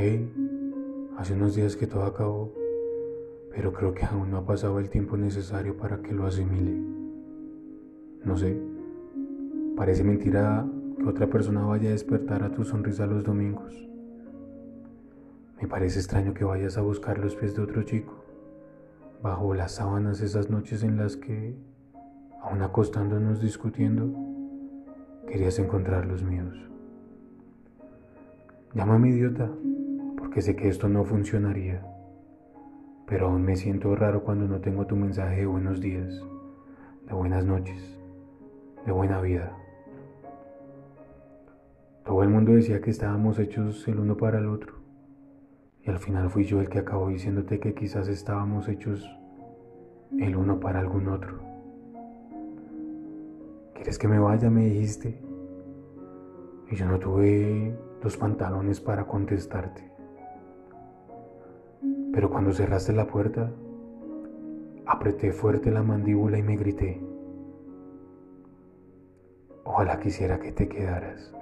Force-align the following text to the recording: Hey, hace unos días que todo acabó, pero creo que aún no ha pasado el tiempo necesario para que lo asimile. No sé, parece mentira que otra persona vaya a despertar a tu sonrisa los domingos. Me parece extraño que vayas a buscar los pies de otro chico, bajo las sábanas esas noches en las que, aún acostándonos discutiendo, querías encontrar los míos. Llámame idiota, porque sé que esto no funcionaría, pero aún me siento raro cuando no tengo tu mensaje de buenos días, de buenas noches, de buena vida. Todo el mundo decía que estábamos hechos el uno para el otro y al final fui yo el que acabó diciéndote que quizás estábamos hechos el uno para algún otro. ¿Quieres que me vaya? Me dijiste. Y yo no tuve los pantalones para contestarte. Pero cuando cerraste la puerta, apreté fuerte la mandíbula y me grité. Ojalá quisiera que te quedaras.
Hey, 0.00 0.32
hace 1.16 1.34
unos 1.34 1.56
días 1.56 1.74
que 1.74 1.88
todo 1.88 2.04
acabó, 2.04 2.54
pero 3.50 3.72
creo 3.72 3.94
que 3.94 4.04
aún 4.04 4.30
no 4.30 4.36
ha 4.36 4.46
pasado 4.46 4.78
el 4.78 4.90
tiempo 4.90 5.16
necesario 5.16 5.76
para 5.76 6.00
que 6.02 6.12
lo 6.12 6.24
asimile. 6.24 6.80
No 8.24 8.36
sé, 8.36 8.56
parece 9.76 10.04
mentira 10.04 10.64
que 10.98 11.04
otra 11.04 11.26
persona 11.26 11.66
vaya 11.66 11.88
a 11.88 11.92
despertar 11.94 12.44
a 12.44 12.52
tu 12.52 12.62
sonrisa 12.62 13.08
los 13.08 13.24
domingos. 13.24 13.74
Me 15.60 15.66
parece 15.66 15.98
extraño 15.98 16.32
que 16.32 16.44
vayas 16.44 16.78
a 16.78 16.82
buscar 16.82 17.18
los 17.18 17.34
pies 17.34 17.56
de 17.56 17.62
otro 17.62 17.82
chico, 17.82 18.22
bajo 19.20 19.52
las 19.52 19.72
sábanas 19.72 20.20
esas 20.20 20.48
noches 20.48 20.84
en 20.84 20.96
las 20.96 21.16
que, 21.16 21.56
aún 22.40 22.62
acostándonos 22.62 23.42
discutiendo, 23.42 24.14
querías 25.26 25.58
encontrar 25.58 26.06
los 26.06 26.22
míos. 26.22 26.54
Llámame 28.74 29.08
idiota, 29.08 29.50
porque 30.18 30.42
sé 30.42 30.56
que 30.56 30.68
esto 30.68 30.88
no 30.88 31.04
funcionaría, 31.04 31.82
pero 33.06 33.28
aún 33.28 33.42
me 33.44 33.56
siento 33.56 33.94
raro 33.94 34.24
cuando 34.24 34.46
no 34.46 34.60
tengo 34.60 34.86
tu 34.86 34.96
mensaje 34.96 35.36
de 35.36 35.46
buenos 35.46 35.80
días, 35.80 36.22
de 37.06 37.14
buenas 37.14 37.44
noches, 37.44 37.98
de 38.84 38.92
buena 38.92 39.20
vida. 39.20 39.56
Todo 42.04 42.22
el 42.22 42.28
mundo 42.30 42.52
decía 42.52 42.80
que 42.80 42.90
estábamos 42.90 43.38
hechos 43.38 43.86
el 43.86 44.00
uno 44.00 44.16
para 44.16 44.38
el 44.38 44.46
otro 44.46 44.74
y 45.82 45.90
al 45.90 45.98
final 45.98 46.28
fui 46.30 46.44
yo 46.44 46.60
el 46.60 46.68
que 46.68 46.80
acabó 46.80 47.08
diciéndote 47.08 47.60
que 47.60 47.74
quizás 47.74 48.08
estábamos 48.08 48.68
hechos 48.68 49.08
el 50.18 50.36
uno 50.36 50.58
para 50.58 50.80
algún 50.80 51.08
otro. 51.08 51.38
¿Quieres 53.74 53.98
que 53.98 54.08
me 54.08 54.18
vaya? 54.18 54.50
Me 54.50 54.66
dijiste. 54.66 55.22
Y 56.70 56.76
yo 56.76 56.86
no 56.86 56.98
tuve 56.98 57.74
los 58.02 58.16
pantalones 58.16 58.80
para 58.80 59.06
contestarte. 59.06 59.97
Pero 62.18 62.30
cuando 62.30 62.52
cerraste 62.52 62.92
la 62.92 63.06
puerta, 63.06 63.48
apreté 64.86 65.30
fuerte 65.30 65.70
la 65.70 65.84
mandíbula 65.84 66.36
y 66.36 66.42
me 66.42 66.56
grité. 66.56 67.00
Ojalá 69.62 70.00
quisiera 70.00 70.40
que 70.40 70.50
te 70.50 70.68
quedaras. 70.68 71.32